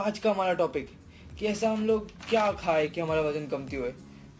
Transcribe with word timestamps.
आज 0.00 0.18
का 0.18 0.30
हमारा 0.30 0.52
टॉपिक 0.54 0.88
कि 1.38 1.46
ऐसा 1.46 1.70
हम 1.70 1.84
लोग 1.86 2.10
क्या 2.28 2.50
खाए 2.52 2.86
कि 2.88 3.00
हमारा 3.00 3.20
वज़न 3.20 3.46
कमती 3.46 3.76
होए? 3.76 3.92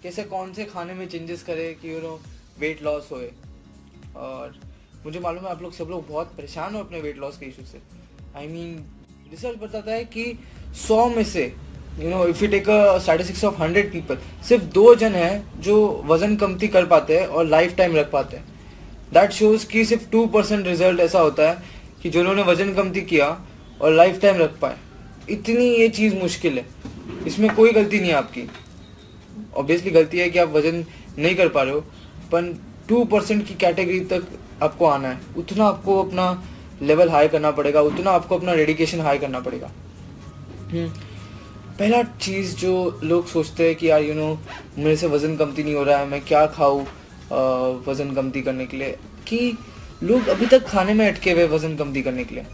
कैसे 0.02 0.22
कौन 0.24 0.52
से 0.52 0.64
खाने 0.64 0.94
में 0.94 1.06
चेंजेस 1.08 1.42
करें 1.42 1.74
कि 1.74 1.92
यू 1.92 2.00
नो 2.00 2.18
वेट 2.60 2.82
लॉस 2.82 3.08
होए? 3.12 3.30
और 4.16 4.54
मुझे 5.04 5.20
मालूम 5.20 5.44
है 5.44 5.50
आप 5.50 5.62
लोग 5.62 5.72
सब 5.72 5.88
लोग 5.90 6.06
बहुत 6.08 6.32
परेशान 6.36 6.74
हो 6.74 6.80
अपने 6.80 7.00
वेट 7.00 7.18
लॉस 7.18 7.38
के 7.38 7.46
इशू 7.46 7.62
से। 7.62 7.80
आई 8.36 8.46
मीन 8.46 8.74
रिसर्च 9.30 9.58
बताता 9.58 9.92
है 9.92 10.04
कि 10.04 10.24
सौ 10.88 11.08
में 11.08 11.24
से 11.24 11.44
you 11.98 12.10
know 12.10 12.26
if 12.26 12.44
you 12.44 12.50
take 12.50 12.68
a 12.70 12.98
statistics 12.98 13.44
of 13.44 13.62
hundred 13.62 13.92
people 13.92 14.18
सिर्फ़ 14.48 14.64
दो 14.64 14.94
जन 14.94 15.14
हैं 15.14 15.60
जो 15.60 16.02
वज़न 16.06 16.36
कमती 16.36 16.68
कर 16.68 16.86
पाते 16.86 17.18
हैं 17.18 17.26
और 17.26 17.46
लाइफ 17.46 17.76
टाइम 17.76 17.96
रख 17.96 18.10
पाते 18.10 18.36
हैं। 18.36 18.44
दैट 19.12 19.30
शोज़ 19.32 19.66
कि 19.66 19.84
सिर्फ़ 19.84 20.10
टू 20.10 20.26
परसेंट 20.26 20.66
रिज़ल्ट 20.66 21.00
ऐसा 21.00 21.20
होता 21.20 21.50
है 21.50 21.62
कि 22.02 22.10
जिन्होंने 22.10 22.42
वज़न 22.42 22.74
कमती 22.74 23.00
किया 23.02 23.28
और 23.80 23.92
लाइफ 23.92 24.20
टाइम 24.22 24.36
रख 24.36 24.58
पाए। 24.60 24.76
इतनी 25.28 25.64
ये 25.66 25.88
चीज़ 25.90 26.14
मुश्किल 26.16 26.58
है। 26.58 26.66
इसमें 27.26 27.54
कोई 27.56 27.72
गलती 27.72 28.00
नहीं 28.00 28.10
है 28.10 28.16
आपकी। 28.16 28.48
ऑब्वियसली 29.56 29.90
गलती 29.90 30.18
है 30.18 30.28
कि 30.30 30.38
आप 30.38 30.48
वज़न 30.52 30.84
नहीं 31.18 31.34
कर 31.36 31.48
पा 31.48 31.62
रहे 31.62 31.74
हो 31.74 31.80
पर 32.32 32.52
टू 32.88 33.04
परसेंट 33.04 33.46
की 33.46 33.54
कैटेगरी 33.56 34.00
तक 34.12 34.26
आपको 34.62 34.86
आना 34.86 35.08
है। 35.08 35.20
उतना 35.38 35.64
आपको 35.64 36.02
अपना 36.02 36.26
लेवल 36.82 37.08
हाई 37.08 37.28
करना 37.28 37.50
पड़ेगा 37.50 37.80
उतना 37.82 38.10
आपको 38.10 38.36
अपना 38.38 38.54
डेडिकेशन 38.54 39.00
हाई 39.00 39.18
करना 39.18 39.40
पड़ेगा। 39.40 39.70
हम्म, 40.70 40.88
पहला 41.78 42.02
चीज़ 42.02 42.54
जो 42.56 43.00
लोग 43.04 43.26
सोचते 43.26 43.66
हैं 43.66 43.74
कि 43.76 43.88
यार 43.90 44.02
यू 44.02 44.14
नो 44.14 44.38
मेरे 44.78 44.96
से 44.96 45.06
वज़न 45.06 45.36
कमती 45.36 45.62
नहीं 45.64 45.74
हो 45.74 45.82
रहा 45.84 45.98
है 45.98 46.08
मैं 46.08 46.20
क्या 46.24 46.46
खाऊँ 46.48 46.86
वज़न 47.86 48.14
कमती 48.14 48.42
करने 48.42 48.66
के 48.66 48.76
लिए 48.76 48.96
कि 49.26 49.56
लोग 50.02 50.28
अभी 50.28 50.46
तक 50.46 50.66
खाने 50.68 50.94
में 50.94 51.06
अटके 51.06 51.32
हुए 51.32 51.46
वज़न 51.48 51.76
कमती 51.76 52.02
करने 52.02 52.24
के 52.24 52.34
लिए। 52.34 52.44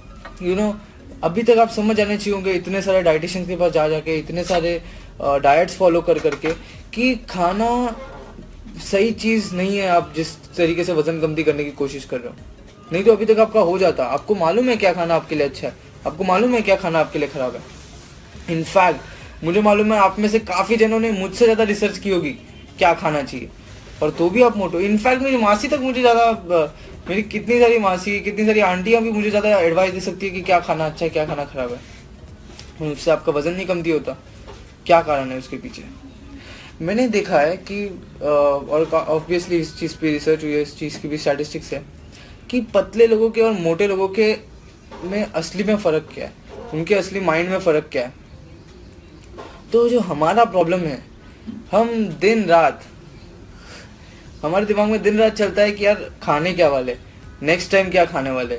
यू 0.43 0.49
you 0.49 0.61
नो 0.61 0.69
know, 0.69 0.77
अभी 1.25 1.42
तक 1.42 1.59
आप 1.59 1.70
समझ 1.70 1.97
जाने 1.97 2.17
चाहिए 2.17 2.34
होंगे 2.34 2.53
इतने 2.53 2.83
सारे 2.83 3.03
डाइटिशियन 3.03 3.47
के 3.47 3.56
पास 3.56 3.72
जा 3.72 3.86
जाके 3.89 4.17
इतने 4.19 4.45
सारे 4.45 4.81
डाइट्स 5.20 5.77
फॉलो 5.77 6.00
कर 6.03 6.19
करके 6.19 6.50
कि 6.95 7.14
खाना 7.31 7.70
सही 8.83 9.11
चीज़ 9.14 9.55
नहीं 9.55 9.78
है 9.78 9.89
आप 9.89 10.12
जिस 10.17 10.34
तरीके 10.56 10.84
से 10.84 10.92
वज़न 10.92 11.20
कमती 11.20 11.42
करने 11.42 11.64
की 11.64 11.70
कोशिश 11.72 12.05
कर 12.05 12.20
रहे 12.20 12.28
हो। 12.28 12.34
नहीं 12.92 13.03
तो 13.05 13.12
अभी 13.12 13.25
तक 13.25 13.39
आपका 13.41 13.61
हो 13.61 13.78
जाता। 13.78 14.05
आपको 14.06 14.34
मालूम 14.34 14.69
है 14.69 14.77
क्या 14.77 14.92
खाना 14.92 15.14
आपके 15.14 15.34
लिए 15.34 15.47
अच्छा 15.47 15.67
है? 15.67 15.75
आपको 16.06 16.25
मालूम 16.25 16.55
है 16.55 16.61
क्या 16.62 16.77
खाना 16.77 16.98
आपके 17.00 17.19
लिए 17.19 17.28
खराब 17.28 17.55
है? 17.55 17.62
इनफैक्ट 18.50 19.44
मुझे 19.44 19.61
मालूम 19.62 19.92
है 19.92 19.98
आप 19.98 20.19
में 20.19 20.28
से 20.28 20.39
काफ़ी 20.41 20.77
जनों 20.77 21.00
ने 21.00 21.11
मुझसे 21.12 21.44
ज़्यादा 21.44 21.64
रिसर्च 21.64 21.98
की 21.98 22.11
होगी 22.11 22.31
क्या 22.78 22.92
खाना 22.94 23.22
चाहिए। 23.22 23.48
और 24.03 24.11
तो 24.11 24.28
भी 24.31 24.42
आप 24.42 24.56
मोटो 24.56 24.81
इनफैक्ट 24.81 25.22
मेरी 25.22 25.37
मासी 25.37 25.69
तक 25.69 25.81
मुझे 25.81 26.00
ज़्यादा 26.00 26.31
मेरी 27.09 27.23
कितनी 27.23 27.59
सारी 27.61 27.79
मासी, 27.79 28.21
कितनी 28.21 28.45
सारी 28.47 28.61
आंटियाँ 28.61 29.03
भी 29.03 29.11
मुझे 29.12 29.31
ज़्यादा 29.31 29.59
एडवाइस 29.59 29.93
दे 29.95 30.01
सकती 30.01 30.27
है 30.27 30.33
कि 30.33 30.41
क्या 30.43 30.59
खाना 30.61 30.87
अच्छा 30.87 31.05
है, 31.05 31.11
क्या 31.11 31.27
खाना 31.27 31.45
खराब 31.45 31.73
है। 31.73 32.91
उससे 32.93 33.11
आपका 33.11 33.33
वज़न 33.33 33.53
नहीं 33.53 33.67
कमती 33.67 33.91
होता। 33.91 34.12
क्या 34.87 35.01
कारण 35.03 35.31
है 35.31 35.39
उसके 35.39 35.57
पीछे? 35.57 35.83
मैंने 36.81 37.07
देखा 37.09 37.41
है 37.41 37.57
कि 37.71 37.87
और 38.23 38.89
ऑब्वियसली 38.95 39.59
इस 39.59 39.77
चीज़ 39.79 39.97
पे 39.99 40.11
रिसर्च 40.12 40.43
हुई 40.45 40.53
है, 40.53 40.62
इस 40.62 40.77
चीज़ 40.79 40.99
की 41.01 41.09
भी 41.09 41.19
स्टैटिस्टिक्स 41.19 41.73
है, 41.73 41.83
कि 42.51 42.61
पतले 42.75 43.07
लोगों 43.07 43.31
के 43.31 43.41
और 43.41 43.53
मोटे 43.53 43.87
लोगों 43.89 44.09
के 44.19 44.34
में 45.05 45.23
असली 45.25 45.65
में 45.65 45.77
फ़र्क 45.77 46.09
क्या 46.15 46.27
है? 46.27 46.33
उनके 46.75 46.95
असली 46.95 47.21
माइंड 47.21 47.51
में 47.51 47.59
फ़र्क 47.61 47.89
क्या 47.93 48.07
है? 48.07 48.12
तो 49.73 49.89
जो 49.89 50.01
हमारा 50.01 50.45
प्रॉब्लम 50.47 50.81
है, 50.81 51.03
हम 51.73 51.89
दिन 52.21 52.45
रात 52.47 52.84
हमारे 54.42 54.67
दिमाग 54.67 54.89
में 54.89 55.03
दिन 55.03 55.19
रात 55.19 55.34
चलता 55.34 55.62
है 55.62 55.73
कि 55.73 55.87
यार, 55.87 56.11
खाने 56.23 56.53
क्या 56.53 56.69
वाले? 56.69 56.97
नेक्स्ट 57.42 57.70
टाइम 57.73 57.91
क्या 57.91 58.05
खाने 58.05 58.31
वाले? 58.31 58.59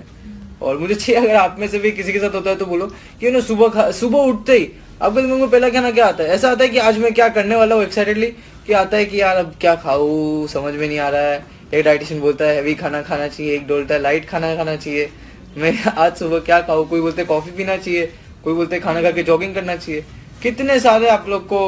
और 0.61 0.77
मुझे 0.77 0.95
चाहिए, 0.95 1.21
अगर 1.21 1.35
आप 1.35 1.55
में 1.59 1.67
से 1.67 1.79
भी 1.79 1.91
किसी 1.91 2.13
के 2.13 2.19
साथ 2.19 2.35
होता 2.35 2.49
है 2.49 2.55
तो 2.55 2.65
बोलो 2.65 2.85
कि 3.19 3.31
ना 3.31 3.39
सुबह 3.39 3.89
सुबह 3.91 4.19
उठते 4.19 4.57
ही 4.57 4.71
आपके 5.01 5.21
दिमाग 5.21 5.39
में 5.39 5.49
पहला 5.49 5.69
खाना 5.69 5.91
क्या 5.91 6.05
आता 6.05 6.23
है? 6.23 6.29
ऐसा 6.29 6.51
आता 6.51 6.63
है 6.63 6.69
कि 6.69 6.77
आज 6.79 6.97
मैं 6.97 7.13
क्या 7.13 7.27
करने 7.29 7.55
वाला 7.55 7.75
हूँ 7.75 7.83
एक्साइटेडली 7.83 8.27
कि 8.67 8.73
आता 8.73 8.97
है 8.97 9.05
कि 9.05 9.21
यार, 9.21 9.35
अब 9.35 9.53
क्या 9.61 9.75
खाऊं? 9.75 10.47
समझ 10.47 10.73
में 10.73 10.87
नहीं 10.87 10.99
आ 10.99 11.09
रहा 11.09 11.21
है। 11.21 11.45
एक 11.73 11.83
डाइटिशियन 11.85 12.19
बोलता 12.21 12.45
है 12.45 12.55
हैवी 12.55 12.73
खाना 12.75 13.01
खाना 13.01 13.27
चाहिए। 13.27 13.55
एक 13.55 13.67
बोलता 13.67 13.95
है 13.95 14.01
लाइट 14.01 14.29
खाना 14.29 14.55
खाना 14.55 14.75
चाहिए। 14.75 15.09
मैं, 15.57 15.83
आज 15.83 16.15
सुबह 16.17 16.39
क्या 16.39 16.59
खाऊँ? 16.61 16.87
कोई 16.89 17.01
बोलते 17.01 17.23
कॉफ़ी 17.25 17.51
पीना 17.51 17.75
चाहिए। 17.77 18.05
कोई 18.43 18.53
बोलते 18.53 18.79
खाना 18.79 19.01
खा 19.01 19.11
के 19.11 19.23
जॉगिंग 19.23 19.53
करना 19.55 19.75
चाहिए। 19.75 20.03
कितने 20.43 20.79
सारे 20.79 21.07
आप 21.09 21.25
लोग 21.29 21.47
को 21.53 21.61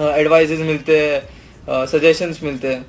एडवाइजेज 0.00 0.60
मिलते 0.60 0.98
हैं। 1.00 1.22
सजेशंस 1.68 2.42
मिलते 2.42 2.74
हैं। 2.74 2.86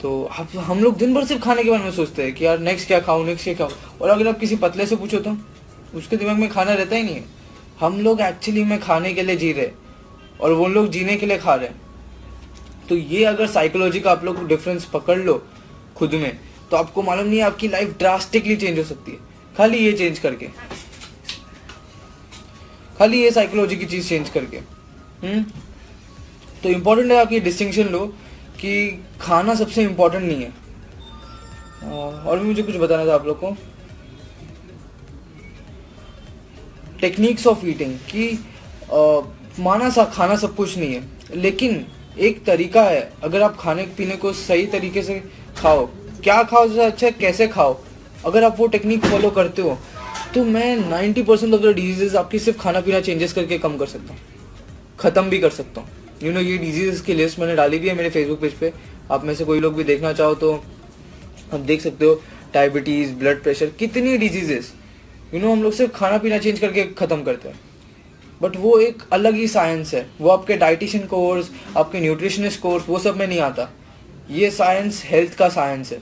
तो 0.00 0.24
आप 0.32 0.56
हम 0.56 0.80
लोग 0.80 0.96
दिन 0.98 1.14
भर 1.14 1.24
सिर्फ़ 1.24 1.42
खाने 1.42 1.62
के 1.64 1.70
बारे 1.70 1.82
में 1.84 1.90
सोचते 1.92 2.22
हैं 2.22 2.34
कि 2.34 2.44
यार 2.46 2.58
नेक्स्ट 2.60 2.86
क्या 2.86 3.00
खाऊं 3.00 3.24
नेक्स्ट 3.24 3.44
क्या 3.44 3.54
खाऊं? 3.56 3.98
और 4.00 4.08
अगर 4.10 4.28
आप 4.28 4.38
किसी 4.38 4.56
पतले 4.56 4.86
से 4.86 4.96
पूछो 4.96 5.18
तो 5.18 5.36
उसके 5.94 6.16
दिमाग 6.16 6.36
में 6.36 6.48
खाना 6.50 6.72
रहता 6.72 6.96
ही 6.96 7.02
नहीं 7.02 7.14
है। 7.14 7.24
हम 7.80 8.00
लोग 8.00 8.20
एक्चुअली 8.20 8.64
में 8.64 8.78
खाने 8.80 9.12
के 9.14 9.22
लिए 9.22 9.36
जी 9.36 9.52
रहे 9.52 9.70
और 10.40 10.52
वो 10.52 10.66
लोग 10.68 10.88
जीने 10.90 11.16
के 11.16 11.26
लिए 11.26 11.38
खा 11.38 11.54
रहे 11.54 11.68
तो 12.88 12.96
ये 12.96 13.24
अगर 13.24 13.46
साइकोलॉजी 13.46 14.00
का 14.00 14.10
आप 14.12 14.24
लोग 14.24 14.46
डिफरेंस 14.48 14.84
पकड़ 14.84 15.18
लो 15.18 15.42
खुद 15.96 16.14
में 16.14 16.38
तो 16.70 16.76
आपको 16.76 17.02
मालूम 17.02 17.26
नहीं 17.26 17.38
है 17.38 17.44
आपकी 17.44 17.68
लाइफ 17.68 17.96
ड्रास्टिकली 17.98 18.56
चेंज 18.56 18.78
हो 18.78 18.84
सकती 18.84 19.12
है। 19.12 19.18
खाली 19.56 19.78
ये 19.78 19.92
चेंज 19.92 20.18
करके। 20.18 20.46
खाली 22.98 23.22
ये 23.22 23.30
साइकोलॉजी 23.30 23.76
की 23.76 23.86
चीज़ 23.86 24.08
चेंज 24.08 24.28
करके। 24.28 24.56
हम्म? 24.56 25.44
तो 26.64 26.70
इम्पोर्टेंट 26.70 27.10
है 27.12 27.16
आप 27.20 27.32
ये 27.32 27.38
डिस्टिंक्शन 27.40 27.88
लो 27.88 27.98
कि 28.60 28.74
खाना 29.20 29.54
सबसे 29.54 29.82
इम्पोर्टेंट 29.82 30.24
नहीं 30.24 30.42
है। 30.42 30.52
और 32.22 32.38
भी 32.38 32.46
मुझे 32.46 32.62
कुछ 32.62 32.76
बताना 32.76 33.06
था 33.06 33.14
आप 33.14 33.26
लोग 33.26 33.38
को। 33.40 33.56
टेक्निक्स 37.00 37.46
ऑफ़ 37.46 37.66
ईटिंग 37.66 37.96
कि 38.10 38.28
आ, 38.84 39.20
माना 39.58 39.88
सा 39.90 40.04
खाना 40.14 40.36
सब 40.36 40.54
कुछ 40.56 40.76
नहीं 40.78 40.94
है 40.94 41.40
लेकिन 41.40 41.84
एक 42.18 42.44
तरीका 42.44 42.82
है 42.82 43.00
अगर 43.24 43.42
आप 43.42 43.56
खाने 43.60 43.82
पीने 43.96 44.16
को 44.16 44.32
सही 44.32 44.66
तरीके 44.66 45.02
से 45.02 45.18
खाओ 45.58 45.84
क्या 46.22 46.42
खाओ 46.42 46.68
जैसे 46.68 46.84
अच्छा 46.84 47.10
कैसे 47.18 47.48
खाओ 47.48 47.76
अगर 48.26 48.44
आप 48.44 48.56
वो 48.58 48.66
टेक्निक 48.66 49.04
फॉलो 49.06 49.30
करते 49.30 49.62
हो 49.62 49.76
तो 50.34 50.44
मैं 50.46 50.76
90 50.90 51.26
परसेंट 51.26 51.54
ऑफ़ 51.54 51.60
द 51.62 51.74
डिजीजेज 51.74 52.16
आपकी 52.16 52.38
सिर्फ़ 52.38 52.58
खाना 52.60 52.80
पीना 52.80 53.00
चेंजेस 53.00 53.32
करके 53.32 53.58
कम 53.58 53.76
कर 53.78 53.86
सकता 53.86 54.14
हूँ 54.14 54.20
ख़त्म 55.00 55.30
भी 55.30 55.38
कर 55.38 55.50
सकता 55.50 55.80
हूँ। 55.80 55.88
यू 56.24 56.32
नो 56.32 56.40
ये 56.40 56.56
डिज़ीज़ 56.58 57.02
की 57.04 57.14
लिस्ट 57.14 57.38
मैंने 57.38 57.54
डाली 57.56 57.78
भी 57.78 57.88
है 57.88 57.94
मेरे 57.94 58.10
फेसबुक 58.10 58.40
पेज 58.40 58.52
पे। 58.52 58.72
आप 59.12 59.24
में 59.24 59.34
से 59.34 59.44
कोई 59.44 59.60
लोग 59.60 59.74
भी 59.74 59.84
देखना 59.84 60.12
चाहो 60.12 60.34
तो 60.34 60.52
आप 61.52 61.60
देख 61.60 61.80
सकते 61.80 62.04
हो। 62.04 62.20
डायबिटीज़ 62.54 63.12
ब्लड 63.14 63.42
प्रेशर 63.42 63.70
कितनी 63.78 64.16
डिजीजेस 64.18 64.72
यू 65.34 65.40
नो 65.40 65.52
हम 65.52 65.62
लोग 65.62 65.72
सिर्फ़ 65.72 65.92
खाना 65.92 66.18
पीना 66.18 66.38
चेंज 66.38 66.58
करके 66.58 66.84
ख़त्म 66.98 67.22
करते 67.22 67.48
हैं। 67.48 67.60
बट 68.42 68.56
वो 68.56 68.78
एक 68.78 69.02
अलग 69.12 69.34
ही 69.34 69.46
साइंस 69.48 69.94
है। 69.94 70.06
वो 70.20 70.28
आपके 70.28 70.56
डाइटिशियन 70.56 71.06
कोर्स 71.06 71.50
आपके 71.76 72.00
न्यूट्रिशनिस्ट 72.00 72.60
कोर्स 72.60 72.88
वो 72.88 72.98
सब 72.98 73.16
में 73.16 73.26
नहीं 73.26 73.40
आता। 73.40 73.70
ये 74.30 74.50
साइंस 74.50 75.02
हेल्थ 75.04 75.34
का 75.34 75.48
साइंस 75.48 75.92
है। 75.92 75.98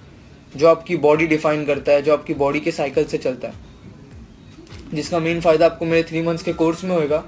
जो 0.56 0.69
आपकी 0.69 0.97
बॉडी 0.97 1.27
डिफाइन 1.27 1.65
करता 1.65 1.93
है, 1.93 2.03
जो 2.03 2.12
आपकी 2.12 2.34
बॉडी 2.34 2.60
के 2.60 2.71
साइकिल 2.71 3.04
से 3.04 3.19
चलता 3.19 3.49
है। 3.49 3.54
जिसका 4.94 5.19
मेन 5.19 5.41
फ़ायदा 5.41 5.66
आपको 5.66 5.84
मेरे 5.84 6.03
थ्री 6.03 6.22
मंथ्स 6.22 6.43
के 6.43 6.53
कोर्स 6.53 6.84
में 6.84 6.91
होएगा। 6.91 7.25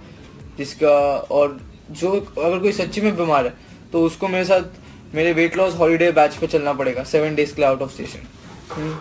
जिसका 0.59 0.97
और 1.31 1.59
जो 1.91 2.13
अगर 2.13 2.59
कोई 2.59 2.73
सच्ची 2.73 3.01
में 3.01 3.17
बीमार 3.17 3.47
है 3.47 3.53
तो 3.93 4.03
उसको 4.03 4.29
मेरे 4.29 4.45
साथ 4.45 5.15
मेरे 5.15 5.33
वेट 5.33 5.57
लॉस 5.57 5.75
हॉलीडे 5.79 6.11
बैच 6.13 6.37
पे 6.37 6.47
चलना 6.47 6.73
पड़ेगा 6.73 7.03
सेवन 7.05 7.35
डेज़ 7.35 7.55
के 7.55 7.63
लिए 7.63 7.71
आउट 7.71 7.83
ऑफ़ 7.83 7.93
स्टेशन 7.93 8.99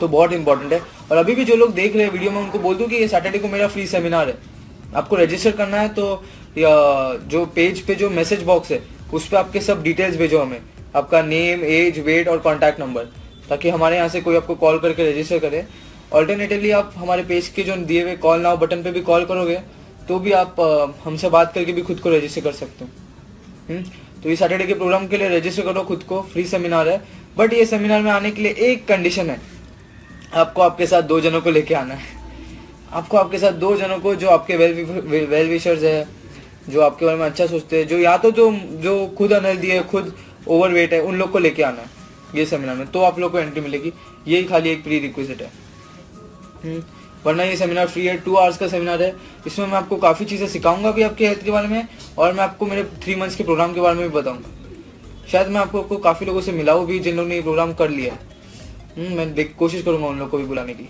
तो 0.00 0.08
बहुत 0.08 0.32
इंपॉर्टेंट 0.32 0.72
है। 0.72 0.80
और 1.10 1.16
अभी 1.16 1.34
भी 1.34 1.44
जो 1.44 1.56
लोग 1.56 1.72
देख 1.74 1.94
रहे 1.94 2.04
हैं 2.04 2.12
वीडियो 2.12 2.30
में 2.30 2.40
उनको 2.40 2.58
बोल 2.58 2.74
दूँ 2.76 2.88
कि 2.88 2.96
ये 2.96 3.08
सैटरडे 3.08 3.38
को 3.38 3.48
मेरा 3.48 3.68
फ्री 3.68 3.86
सेमिनार 3.86 4.28
है। 4.28 4.36
आपको 4.94 5.16
रजिस्टर 5.16 5.52
करना 5.52 5.80
है 5.80 5.88
तो 5.94 6.22
या 6.58 6.70
जो 7.26 7.44
पेज 7.54 7.80
पे 7.86 7.94
जो 7.94 8.10
मैसेज 8.10 8.42
बॉक्स 8.44 8.70
है 8.72 8.82
उस 9.12 9.28
पर 9.28 9.36
आपके 9.36 9.60
सब 9.60 9.82
डिटेल्स 9.82 10.16
भेजो 10.16 10.38
हमें। 10.38 10.60
आपका 10.96 11.22
नेम 11.22 11.64
एज 11.64 11.98
वेट 12.00 12.28
और 12.28 12.38
कॉन्टैक्ट 12.40 12.80
नंबर 12.80 13.04
ताकि 13.48 13.68
हमारे 13.70 13.96
यहाँ 13.96 14.08
से 14.08 14.20
कोई 14.20 14.36
आपको 14.36 14.54
कॉल 14.56 14.78
करके 14.78 15.10
रजिस्टर 15.10 15.38
करे। 15.38 15.64
ऑल्टरनेटिवली 16.12 16.70
आप 16.72 16.92
हमारे 16.96 17.22
पेज 17.24 17.48
के 17.48 17.62
जो 17.62 17.76
दिए 17.76 18.02
हुए 18.02 18.16
कॉल 18.18 18.40
नाउ 18.40 18.56
बटन 18.56 18.82
पे 18.82 18.90
भी 18.90 19.00
कॉल 19.02 19.24
करोगे। 19.24 19.60
तो 20.08 20.18
भी 20.18 20.32
आप 20.32 20.56
हमसे 21.04 21.28
बात 21.28 21.54
करके 21.54 21.72
भी 21.72 21.82
खुद 21.82 21.98
को 21.98 22.10
रजिस्टर 22.10 22.40
कर 22.40 22.52
सकते 22.52 22.84
हो। 22.84 22.90
हम्म? 23.70 23.84
तो 24.22 24.30
ये 24.30 24.36
सैटरडे 24.36 24.66
के 24.66 24.74
प्रोग्राम 24.74 25.06
के 25.06 25.18
लिए 25.18 25.28
रजिस्टर 25.28 25.62
करो 25.62 25.82
खुद 25.82 26.02
को 26.02 26.22
फ्री 26.22 26.44
सेमिनार 26.44 26.88
है। 26.88 27.04
बट 27.38 27.52
ये 27.52 27.66
सेमिनार 27.66 28.02
में 28.02 28.10
आने 28.10 28.30
के 28.30 28.42
लिए 28.42 28.52
एक 28.52 28.86
कंडीशन 28.86 29.30
है। 29.30 29.40
आपको 30.34 30.62
आपके 30.62 30.86
साथ 30.86 31.02
दो 31.02 31.20
जनों 31.20 31.40
को 31.40 31.50
लेके 31.50 31.74
आना 31.74 31.94
है। 31.94 32.22
आपको 32.92 33.16
आपके 33.16 33.38
साथ 33.38 33.52
दो 33.52 33.76
जनों 33.76 33.98
को 33.98 34.14
जो 34.14 34.28
आपके 34.28 34.56
वेल 34.56 34.72
वेल 35.26 35.48
विशर्स 35.48 35.82
है, 35.82 36.08
जो 36.68 36.80
आपके 36.80 37.06
बारे 37.06 37.18
में 37.18 37.26
अच्छा 37.26 37.46
सोचते 37.46 37.78
हैं, 37.78 37.88
जो 37.88 37.98
या 37.98 38.16
तो 38.16 38.30
जो 38.30 38.52
जो 38.72 39.06
खुद 39.06 39.32
अनहेल्दी 39.32 39.68
है, 39.68 39.88
खुद 39.88 40.16
ओवर 40.48 40.70
वेट 40.70 40.92
है, 40.92 41.00
उन 41.00 41.16
लोग 41.16 41.32
को 41.32 41.38
लेके 41.38 41.62
आना 41.62 41.80
है 41.80 41.90
ये 42.34 42.46
सेमिनार 42.46 42.76
में। 42.76 42.86
तो 42.86 43.00
आप 43.00 43.18
लोग 43.18 43.32
को 43.32 43.38
एंट्री 43.38 43.60
मिलेगी। 43.60 43.92
यही 44.28 44.44
खाली 44.44 44.70
एक 44.70 44.84
प्री 44.84 44.98
रिक्वेस्ट 44.98 45.42
है। 45.42 45.50
हम्म। 46.64 46.82
वरना 47.26 47.42
ये 47.42 47.56
सेमिनार 47.56 47.88
फ्री 47.88 48.06
है 48.06 48.16
टू 48.16 48.34
आवर्स 48.36 48.56
का 48.58 48.68
सेमिनार 48.68 49.02
है। 49.02 49.14
इसमें 49.46 49.66
मैं 49.66 49.74
आपको 49.74 49.96
काफ़ी 49.98 50.24
चीज़ें 50.24 50.46
सिखाऊँगा 50.48 50.90
भी 50.90 51.02
आपके 51.02 51.26
हेल्थ 51.26 51.44
के 51.44 51.50
बारे 51.50 51.68
में 51.68 51.86
और 52.18 52.32
मैं 52.32 52.42
आपको 52.44 52.66
मेरे 52.66 52.84
थ्री 53.02 53.14
मंथ्स 53.14 53.36
के 53.36 53.44
प्रोग्राम 53.44 53.74
के 53.74 53.80
बारे 53.80 53.98
में 53.98 54.08
भी 54.08 54.14
बताऊँगा। 54.14 54.48
शायद 55.32 55.48
मैं 55.48 55.60
आपको, 55.60 55.82
आपको 55.82 55.96
काफ़ी 55.98 56.26
लोगों 56.26 56.40
से 56.40 56.52
मिलाऊँ 56.52 56.86
भी 56.86 56.98
जिन 56.98 57.16
लोगों 57.16 57.28
ने 57.28 57.34
ये 57.34 57.42
प्रोग्राम 57.42 57.72
कर 57.72 57.90
लिया 57.90 58.12
है। 58.12 58.18
हम्म, 58.96 59.16
मैं 59.16 59.34
देख 59.34 59.54
कोशिश 59.58 59.82
करूँगा 59.82 60.06
उन 60.06 60.18
लोग 60.18 60.30
को 60.30 60.38
भी 60.38 60.44
बुलाने 60.44 60.74
की। 60.74 60.88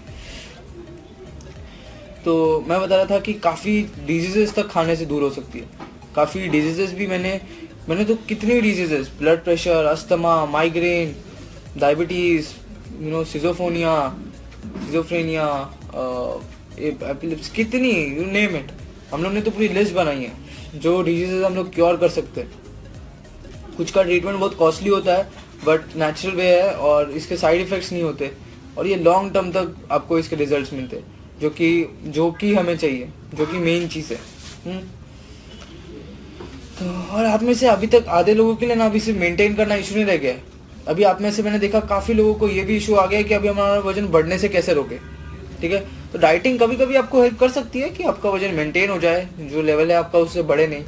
तो 2.25 2.64
मैं 2.69 2.81
बता 2.81 2.96
रहा 2.96 3.05
था 3.06 3.19
कि 3.19 3.32
काफ़ी 3.34 3.81
डिजीजेस 4.06 4.55
तक 4.55 4.69
खाने 4.69 4.96
से 4.96 5.06
दूर 5.06 5.23
हो 5.23 5.31
सकती 5.31 5.58
है। 5.58 5.90
काफ़ी 6.14 6.49
डिजीजेस 6.49 6.93
भी 6.94 7.06
मैंने 7.06 7.40
मैंने 7.88 8.05
तो 8.05 8.14
कितनी 8.29 8.61
diseases 8.61 9.11
blood 9.19 9.43
pressure 9.44 9.84
asthma 9.84 10.34
migraine 10.46 11.14
diabetes 11.79 12.49
you 13.00 13.11
know 13.11 13.23
सिजोफोनिया 13.25 13.94
schizophrenia 14.87 15.46
epilepsy 15.93 17.49
कितनी 17.50 17.91
यू 17.91 18.25
नेम 18.27 18.56
इट 18.56 18.71
हम 19.12 19.23
लोग 19.23 19.33
ने 19.33 19.41
तो 19.41 19.50
पूरी 19.50 19.69
लिस्ट 19.69 19.94
बनाई 19.94 20.19
है, 20.19 20.33
जो 20.75 21.03
डिजीजेस 21.03 21.44
हम 21.44 21.55
लोग 21.55 21.75
क्योर 21.75 21.97
कर 21.97 22.09
सकते 22.11 22.41
हैं। 22.41 22.50
कुछ 23.77 23.91
का 23.91 24.03
ट्रीटमेंट 24.03 24.39
बहुत 24.39 24.55
कॉस्टली 24.55 24.91
होता 24.91 25.17
है 25.17 25.29
बट 25.67 25.97
नेचुरल 25.97 26.35
वे 26.37 26.47
है 26.53 26.73
और 26.77 27.11
इसके 27.12 27.37
साइड 27.37 27.61
इफ़ेक्ट्स 27.61 27.93
नहीं 27.93 28.03
होते। 28.03 28.31
और 28.79 28.87
ये 28.87 28.97
लॉन्ग 28.97 29.33
टर्म 29.35 29.50
तक 29.53 29.75
आपको 29.93 30.19
इसके 30.19 30.37
रिजल्ट्स 30.37 30.73
मिलते 30.73 30.97
हैं, 30.97 31.05
जो 31.41 31.50
कि 31.50 31.69
जो 32.06 32.31
कि 32.33 32.55
हमें 32.55 32.77
चाहिए, 32.77 33.09
जो 33.35 33.47
कि 33.47 33.59
मेन 33.59 33.87
चीज़ 33.89 34.12
है। 34.12 34.19
हम्म। 34.65 34.81
तो 36.79 37.15
और 37.15 37.25
आप 37.25 37.43
में 37.43 37.55
से 37.55 37.67
अभी 37.69 37.87
तक 37.87 38.05
आधे 38.11 38.35
लोगों 38.35 38.56
के 38.56 38.67
लिए 38.67 38.75
ना 38.75 38.87
अभी 38.87 39.00
सिर्फ़ 39.00 39.19
मेंटेन 39.21 39.55
करना 39.55 39.75
इशू 39.75 39.94
नहीं 39.94 40.05
रह 40.05 40.17
गया 40.17 40.33
है। 40.33 40.43
अभी 40.89 41.03
आप 41.05 41.21
में 41.21 41.31
से 41.33 41.43
मैंने 41.43 41.59
देखा 41.59 41.81
काफ़ी 41.89 42.15
लोगों 42.15 42.35
को 42.35 42.49
ये 42.49 42.62
भी 42.62 42.77
इशू 42.77 42.94
आ 42.94 43.06
गया 43.06 43.23
कि 43.23 43.35
अभी 43.35 43.49
हमारा 43.49 43.79
वज़न 43.81 44.06
बढ़ने 44.09 44.39
से 44.39 44.49
कैसे 44.49 44.75
रोके। 44.75 44.99
ठीक 45.62 45.73
है? 45.73 45.79
तो 46.12 46.19
डाइटिंग 46.19 46.59
कभी 46.59 46.76
कभी 46.76 46.94
आपको 46.94 47.23
हेल्प 47.23 47.38
कर 47.38 47.49
सकती 47.49 47.81
है 47.81 47.88
कि 47.88 48.05
आपका 48.05 48.31
वज़न 48.31 48.55
मेंटेन 48.55 48.91
हो 48.91 48.99
जाए, 48.99 49.29
जो 49.41 49.62
लेवल 49.62 49.91
है 49.91 49.97
आपका 49.97 50.19
उससे 50.19 50.43
बढ़े 50.43 50.67
नहीं। 50.67 50.85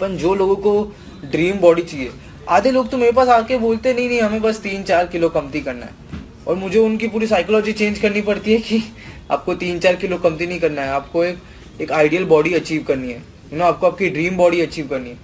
पर 0.00 0.10
जो 0.10 0.34
लोगों 0.34 0.56
को 0.56 0.92
ड्रीम 1.24 1.58
बॉडी 1.58 1.82
चाहिए, 1.82 2.10
आधे 2.48 2.70
लोग 2.70 2.90
तो 2.90 2.98
मेरे 2.98 3.12
पास 3.12 3.28
आके 3.28 3.58
बोलते, 3.58 3.94
नहीं 3.94 4.08
नहीं, 4.08 4.20
हमें 4.20 4.42
बस 4.42 4.60
तीन 4.60 4.82
चार 4.82 5.06
किलो 5.06 5.28
कमती 5.28 5.60
करना 5.60 5.86
है। 5.86 6.20
और 6.48 6.56
मुझे 6.56 6.78
उनकी 6.78 7.08
पूरी 7.08 7.26
साइकोलॉजी 7.26 7.72
चेंज 7.72 7.98
करनी 7.98 8.22
पड़ती 8.22 8.52
है 8.52 8.58
कि 8.58 8.82
आपको 9.30 9.54
तीन 9.54 9.78
चार 9.78 9.96
किलो 9.96 10.16
कमती 10.18 10.46
नहीं 10.46 10.60
करना 10.60 10.82
है, 10.82 10.88
आपको 10.88 11.24
एक 11.24 11.38
एक 11.80 11.92
आइडियल 11.92 12.24
बॉडी 12.24 12.54
अचीव 12.54 12.82
करनी 12.82 13.12
है। 13.12 13.18
यू 13.52 13.58
नो 13.58 13.64
आपको 13.64 13.86
आपकी 13.86 14.08
ड्रीम 14.08 14.36
बॉडी 14.36 14.60
अचीव 14.60 14.88
करनी 14.88 15.10
है। 15.10 15.16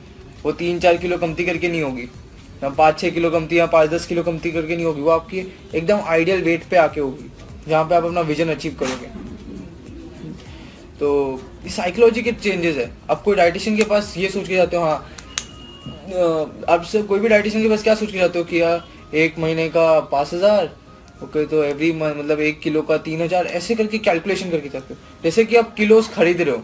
वो 0.44 0.52
तीन 0.52 0.78
चार 0.78 0.96
किलो 0.96 1.18
कमती 1.18 1.44
करके 1.44 1.68
नहीं 1.68 1.82
होगी। 1.82 2.08
या 2.62 2.68
पाँच 2.68 2.98
छः 3.00 3.10
किलो 3.10 3.30
कमती 3.30 3.58
या 3.58 3.66
पाँच 3.66 3.90
दस 3.90 4.06
किलो 4.06 4.22
कमती 4.22 4.52
करके 4.52 4.76
नहीं 4.76 4.86
होगी। 4.86 5.00
वो 5.00 5.10
आपकी 5.10 5.38
एकदम 5.74 6.00
आइडियल 6.06 6.42
वेट 6.42 6.64
पे 6.64 6.76
आके 6.76 7.00
होगी। 7.00 7.30
जहाँ 7.68 7.84
पे 7.84 7.94
आप 7.94 8.04
अपना 8.04 8.20
विजन 8.22 8.48
अचीव 8.50 8.76
करोगे। 8.80 9.06
तो 10.98 11.40
साइकोलॉजी 11.68 12.22
के 12.22 12.32
चेंजेस 12.34 12.76
है। 12.76 12.90
आप 13.10 13.22
कोई 13.22 13.36
डाइटिशियन 13.36 13.76
के 13.76 13.84
पास 13.84 14.14
ये 14.18 14.28
सोच 14.28 14.48
के 14.48 14.54
जाते 14.56 14.76
हो 14.76 14.82
हाँ 14.82 14.98
आप 16.68 16.82
से 16.84 17.02
कोई 17.02 17.20
भी 17.20 17.28
डाइटिशियन 17.28 17.62
के 17.62 17.68
पास 17.68 17.82
क्या 17.82 17.94
सोच 17.94 18.10
के 18.12 18.18
जाते 18.18 18.38
हो 18.38 18.44
कि 18.44 18.60
यार, 18.60 18.84
एक 19.14 19.38
महीने 19.38 19.68
का 19.68 20.00
पाँच 20.02 20.32
हज़ार, 20.34 20.70
ओके 21.22 21.44
तो 21.46 21.62
एवरी 21.64 21.92
मंथ 21.92 22.14
मतलब 22.16 22.40
एक 22.40 22.60
किलो 22.60 22.82
का 22.82 22.96
तीन 22.98 23.22
हज़ार, 23.22 23.46
ऐसे 23.48 23.74
करके 23.74 23.98
कैलकुलेशन 24.00 24.50
करके 24.50 24.68
जाते 24.68 24.94
हो। 24.94 25.00
जैसे 25.24 25.44
कि 25.44 25.56
आप 25.56 25.74
किलोस 25.74 26.08
खरीद 26.08 26.40
रहे 26.40 26.50
हो, 26.50 26.62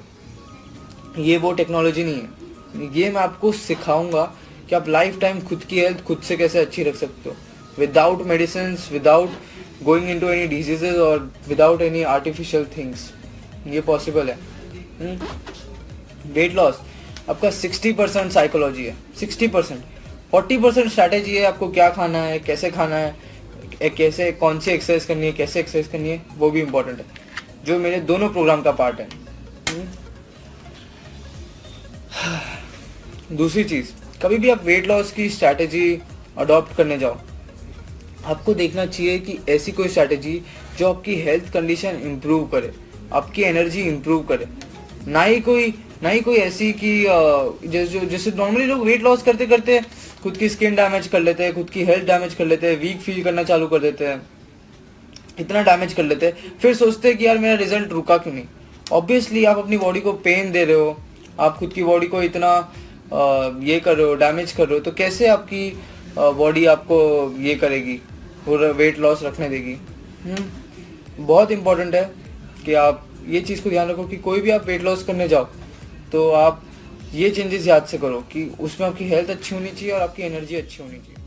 ये 1.18 1.36
वो 1.38 1.52
टेक्नोलॉजी 1.54 2.04
नहीं 2.04 2.14
है। 2.14 2.90
ये 2.94 3.10
मैं 3.10 3.20
आपको 3.22 3.52
सिखाऊँगा 3.54 4.24
कि 4.68 4.74
आप 4.74 4.88
लाइफ 4.88 5.18
टाइम 5.20 5.40
खुद 5.40 5.64
की 5.64 5.80
हेल्थ 5.80 6.02
खुद 6.04 6.20
से 6.22 6.36
कैसे 6.36 6.58
अच्छी 6.58 6.82
रख 6.82 6.96
सकते 6.96 7.28
हो। 7.28 7.36
Without 7.78 8.26
medicine 8.26 8.76
without 8.92 9.30
going 9.84 10.10
into 10.20 10.28
any 10.28 10.46
diseases 10.46 10.96
और 10.96 11.32
विदाउट 11.48 11.82
एनी 11.82 12.02
आर्टिफिशियल 12.02 12.66
थिंग्स 12.78 13.12
ये 13.66 13.80
पॉसिबल 13.80 14.30
है। 14.30 14.38
Weight 15.00 16.48
hmm? 16.48 16.56
लॉस 16.56 16.80
आपका 17.30 17.50
60 17.50 17.92
परसेंट 17.94 18.32
साइकोलॉजी 18.32 18.84
है। 18.84 18.96
60 19.20 19.48
परसेंट 19.48 19.82
फोर्टी 20.30 20.58
परसेंट 20.58 20.90
स्ट्रैटेजी 20.90 21.36
है 21.36 21.44
आपको 21.44 21.68
क्या 21.68 21.90
खाना 21.90 22.18
है, 22.18 22.38
कैसे 22.38 22.70
खाना 22.70 22.96
है 22.96 23.34
कैसे, 23.82 24.32
कौन 24.32 24.60
सी 24.60 24.70
एक्सरसाइज 24.70 25.04
करनी 25.04 25.26
है, 25.26 25.32
कैसे 25.32 25.60
एक्सरसाइज 25.60 25.86
करनी 25.86 26.08
है, 26.08 26.22
वो 26.36 26.50
भी 26.50 26.60
इम्पोर्टेंट 26.60 26.98
है। 26.98 27.04
जो 27.64 27.78
मेरे 27.78 28.00
दोनों 28.00 28.28
प्रोग्राम 28.28 28.62
का 28.62 28.72
पार्ट 28.72 29.00
है। 29.00 29.08
Hmm? 29.08 29.86
दूसरी 33.32 33.64
चीज़, 33.64 33.86
कभी 34.22 34.38
भी 34.38 34.50
आप 34.50 34.64
वेट 34.64 34.86
लॉस 34.86 35.12
की 35.12 35.30
स्ट्रैटेजी 35.30 36.02
अडॉप्ट 36.38 36.76
करने 36.76 36.98
जाओ। 36.98 37.18
आपको 38.24 38.54
देखना 38.54 38.84
चाहिए 38.86 39.18
कि 39.18 39.38
ऐसी 39.48 39.72
कोई 39.72 39.88
स्ट्रैटेजी 39.88 40.40
जो 40.78 40.88
आपकी 40.88 41.14
हेल्थ 41.16 41.52
कंडीशन 41.52 42.00
इम्प्रूव 42.04 42.46
करे, 42.48 42.72
आपकी 43.12 43.42
एनर्जी 43.42 43.82
इम्प्रूव 43.82 44.22
करे। 44.22 44.46
ना 45.06 45.22
ही 45.22 45.40
कोई, 45.40 45.72
ना 46.02 46.08
ही 46.08 46.20
कोई 46.20 46.36
ऐसी 46.36 46.72
कि 46.74 47.68
जैसे 47.68 48.00
जैसे 48.06 48.32
नॉर्मली 48.36 48.64
लोग 48.66 48.84
वेट 48.86 49.02
लॉस 49.02 49.22
करते 49.22 49.46
करते 49.46 49.80
खुद 50.22 50.36
की 50.36 50.48
स्किन 50.48 50.74
डैमेज 50.74 51.06
कर 51.08 51.20
लेते 51.20 51.44
हैं, 51.44 51.54
खुद 51.54 51.70
की 51.70 51.84
हेल्थ 51.84 52.06
डैमेज 52.06 52.34
कर 52.34 52.46
लेते 52.46 52.66
हैं 52.66 52.78
वीक 52.80 53.00
फील 53.00 53.22
करना 53.24 53.42
चालू 53.42 53.66
कर 53.66 53.78
देते 53.78 54.06
हैं, 54.06 54.20
इतना 55.40 55.62
डैमेज 55.62 55.92
कर 55.92 56.04
लेते 56.04 56.26
हैं, 56.26 56.52
फिर 56.60 56.74
सोचते 56.74 57.08
हैं 57.08 57.16
कि 57.18 57.26
यार 57.26 57.38
मेरा 57.38 57.54
रिज़ल्ट 57.56 57.92
रुका 57.92 58.16
क्यों 58.18 58.34
नहीं? 58.34 58.44
ऑब्वियसली 58.92 59.44
आप 59.44 59.58
अपनी 59.58 59.76
बॉडी 59.78 60.00
को 60.00 60.12
पेन 60.24 60.50
दे 60.52 60.64
रहे 60.64 60.76
हो, 60.76 60.96
आप 61.40 61.56
खुद 61.58 61.72
की 61.72 61.82
बॉडी 61.82 62.06
को 62.06 62.22
इतना 62.22 62.56
ये 63.62 63.78
कर 63.80 63.96
रहे 63.96 64.06
हो 64.06 64.14
डैमेज 64.16 64.52
कर 64.52 64.66
रहे 64.66 64.78
हो 64.78 64.84
तो 64.84 64.90
कैसे 64.92 65.26
आपकी 65.28 65.68
बॉडी 66.18 66.64
आपको 66.66 66.98
ये 67.40 67.54
करेगी? 67.54 68.00
और 68.48 68.72
वेट 68.72 68.98
लॉस 68.98 69.22
रखने 69.22 69.48
देगी। 69.48 69.74
हम्म, 70.24 71.24
बहुत 71.26 71.50
इम्पोर्टेंट 71.50 71.94
है 71.94 72.04
कि 72.64 72.74
आप 72.74 73.06
ये 73.28 73.40
चीज़ 73.40 73.62
को 73.62 73.70
ध्यान 73.70 73.88
रखो 73.90 74.04
कि 74.04 74.16
कोई 74.18 74.40
भी 74.40 74.50
आप 74.50 74.66
वेट 74.66 74.82
लॉस 74.82 75.02
करने 75.04 75.28
जाओ 75.28 75.44
तो 76.12 76.28
आप 76.32 76.62
ये 77.14 77.30
चेंजेस 77.30 77.66
याद 77.66 77.84
से 77.86 77.98
करो 77.98 78.20
कि 78.32 78.44
उसमें 78.60 78.86
आपकी 78.88 79.08
हेल्थ 79.08 79.30
अच्छी 79.30 79.54
होनी 79.54 79.70
चाहिए 79.70 79.92
और 79.92 80.00
आपकी 80.00 80.22
एनर्जी 80.22 80.56
अच्छी 80.56 80.82
होनी 80.82 80.98
चाहिए। 80.98 81.23